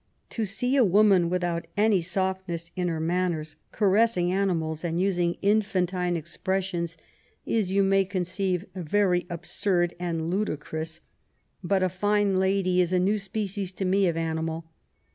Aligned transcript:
To 0.31 0.45
see 0.45 0.75
a 0.77 0.83
woman, 0.83 1.29
without 1.29 1.67
any 1.77 2.01
softness 2.01 2.71
in 2.75 2.87
her 2.87 2.99
manners, 2.99 3.55
caressing 3.71 4.31
animals, 4.31 4.83
and 4.83 4.99
using 4.99 5.37
infantine 5.43 6.15
expressions, 6.17 6.97
is, 7.45 7.71
you 7.71 7.83
may 7.83 8.05
conceive, 8.05 8.65
very 8.73 9.27
absurd 9.29 9.93
and 9.99 10.27
ludicrous, 10.27 11.01
but 11.63 11.83
a 11.83 11.87
fine 11.89 12.39
lady 12.39 12.81
is 12.81 12.91
a 12.91 12.97
new 12.97 13.19
species 13.19 13.71
to 13.73 13.85
me 13.85 14.07
of 14.07 14.17
animal. 14.17 14.65